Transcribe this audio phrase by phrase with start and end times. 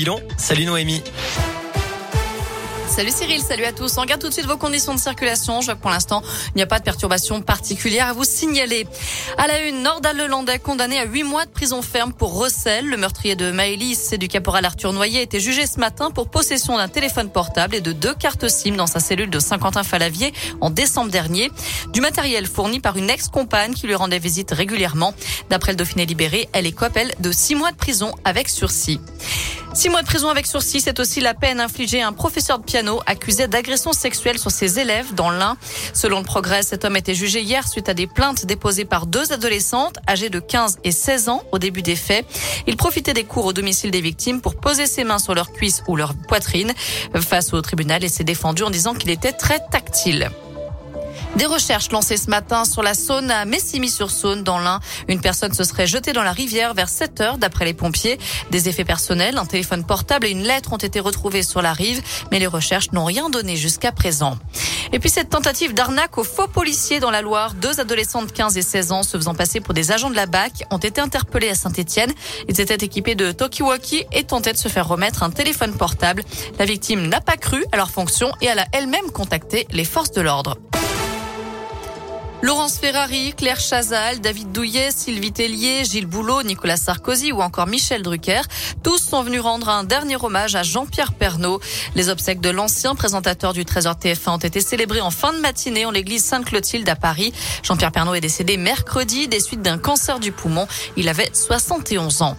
[0.00, 1.02] Bilan, salut Noémie.
[2.86, 3.98] Salut Cyril, salut à tous.
[3.98, 5.60] On regarde tout de suite vos conditions de circulation.
[5.60, 6.22] Je vois que pour l'instant,
[6.54, 8.86] il n'y a pas de perturbation particulière à vous signaler.
[9.38, 12.86] À la une, Nordal Lelandais condamné à 8 mois de prison ferme pour recel.
[12.86, 16.76] Le meurtrier de Maëlys et du caporal Arthur Noyer été jugé ce matin pour possession
[16.76, 21.10] d'un téléphone portable et de deux cartes SIM dans sa cellule de Saint-Quentin-Falavier en décembre
[21.10, 21.50] dernier.
[21.92, 25.12] Du matériel fourni par une ex-compagne qui lui rendait visite régulièrement.
[25.50, 29.00] D'après le Dauphiné libéré, elle écope, elle, de 6 mois de prison avec sursis.
[29.74, 32.64] Six mois de prison avec sursis, c'est aussi la peine infligée à un professeur de
[32.64, 35.56] piano accusé d'agression sexuelle sur ses élèves dans l'Ain.
[35.94, 39.32] Selon le progrès, cet homme était jugé hier suite à des plaintes déposées par deux
[39.32, 42.26] adolescentes âgées de 15 et 16 ans au début des faits.
[42.66, 45.82] Il profitait des cours au domicile des victimes pour poser ses mains sur leurs cuisses
[45.86, 46.72] ou leur poitrine.
[47.14, 50.30] Face au tribunal, et s'est défendu en disant qu'il était très tactile.
[51.36, 54.80] Des recherches lancées ce matin sur la Saône à Messimy-sur-Saône dans l'Ain.
[55.08, 58.18] Une personne se serait jetée dans la rivière vers 7 heures d'après les pompiers.
[58.50, 62.02] Des effets personnels, un téléphone portable et une lettre ont été retrouvés sur la rive,
[62.32, 64.36] mais les recherches n'ont rien donné jusqu'à présent.
[64.92, 68.56] Et puis cette tentative d'arnaque aux faux policiers dans la Loire, deux adolescents de 15
[68.56, 71.50] et 16 ans se faisant passer pour des agents de la BAC ont été interpellés
[71.50, 72.12] à Saint-Etienne.
[72.48, 76.24] Ils étaient équipés de Tokiwoki et tentaient de se faire remettre un téléphone portable.
[76.58, 80.12] La victime n'a pas cru à leur fonction et elle a elle-même contacté les forces
[80.12, 80.56] de l'ordre.
[82.40, 88.02] Laurence Ferrari, Claire Chazal, David Douillet, Sylvie Tellier, Gilles Boulot, Nicolas Sarkozy ou encore Michel
[88.02, 88.42] Drucker,
[88.84, 91.60] tous sont venus rendre un dernier hommage à Jean-Pierre Pernaud.
[91.96, 95.84] Les obsèques de l'ancien présentateur du Trésor TF1 ont été célébrées en fin de matinée
[95.84, 97.32] en l'église Sainte-Clotilde à Paris.
[97.64, 100.68] Jean-Pierre Pernaud est décédé mercredi des suites d'un cancer du poumon.
[100.96, 102.36] Il avait 71 ans.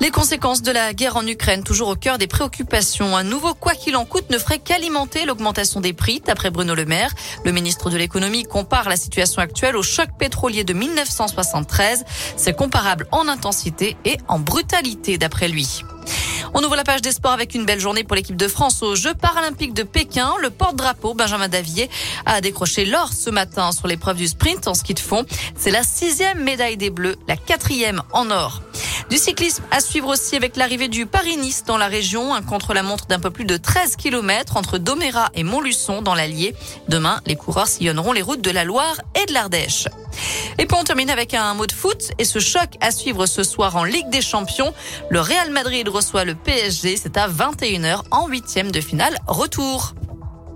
[0.00, 3.18] Les conséquences de la guerre en Ukraine, toujours au cœur des préoccupations.
[3.18, 6.86] Un nouveau quoi qu'il en coûte ne ferait qu'alimenter l'augmentation des prix, d'après Bruno Le
[6.86, 7.12] Maire.
[7.44, 12.06] Le ministre de l'économie compare la situation actuelle au choc pétrolier de 1973.
[12.36, 15.82] C'est comparable en intensité et en brutalité, d'après lui.
[16.54, 18.96] On ouvre la page des sports avec une belle journée pour l'équipe de France aux
[18.96, 20.32] Jeux paralympiques de Pékin.
[20.40, 21.90] Le porte-drapeau Benjamin Davier
[22.24, 25.26] a décroché l'or ce matin sur l'épreuve du sprint en ski de fond.
[25.58, 28.62] C'est la sixième médaille des Bleus, la quatrième en or.
[29.10, 33.18] Du cyclisme à suivre aussi avec l'arrivée du Paris-Nice dans la région, un contre-la-montre d'un
[33.18, 36.54] peu plus de 13 km entre Domérat et Montluçon dans l'Allier.
[36.88, 39.88] Demain, les coureurs sillonneront les routes de la Loire et de l'Ardèche.
[40.58, 43.42] Et puis on termine avec un mot de foot et ce choc à suivre ce
[43.42, 44.72] soir en Ligue des Champions.
[45.08, 49.92] Le Real Madrid reçoit le PSG, c'est à 21h en huitième de finale retour.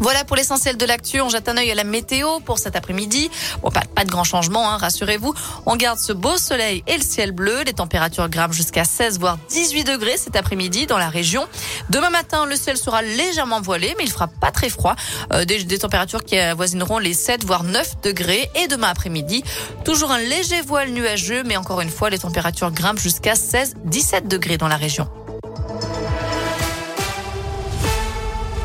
[0.00, 1.20] Voilà pour l'essentiel de l'actu.
[1.20, 3.30] On jette un œil à la météo pour cet après-midi.
[3.62, 5.34] Bon, pas, de grand changement, hein, rassurez-vous.
[5.66, 7.62] On garde ce beau soleil et le ciel bleu.
[7.64, 11.46] Les températures grimpent jusqu'à 16 voire 18 degrés cet après-midi dans la région.
[11.90, 14.94] Demain matin, le ciel sera légèrement voilé, mais il fera pas très froid.
[15.32, 18.50] Euh, des, des, températures qui avoisineront les 7 voire 9 degrés.
[18.54, 19.42] Et demain après-midi,
[19.84, 24.28] toujours un léger voile nuageux, mais encore une fois, les températures grimpent jusqu'à 16, 17
[24.28, 25.08] degrés dans la région.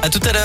[0.03, 0.41] À tout à l'heure.